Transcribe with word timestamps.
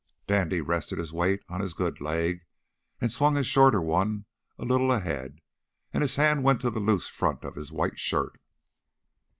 Dandy 0.25 0.61
rested 0.61 0.97
his 0.97 1.13
weight 1.13 1.41
on 1.47 1.61
his 1.61 1.75
good 1.75 2.01
leg 2.01 2.41
and 2.99 3.11
swung 3.11 3.35
his 3.35 3.45
shorter 3.45 3.79
one 3.79 4.25
a 4.57 4.65
little 4.65 4.91
ahead. 4.91 5.41
And 5.93 6.01
his 6.01 6.15
hand 6.15 6.43
went 6.43 6.59
to 6.61 6.71
the 6.71 6.79
loose 6.79 7.07
front 7.07 7.43
of 7.43 7.53
his 7.53 7.71
white 7.71 7.99
shirt. 7.99 8.41